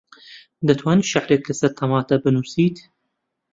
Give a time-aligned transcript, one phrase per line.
[0.67, 2.77] دەتوانیت شیعرێک لەسەر تەماتە بنووسیت؟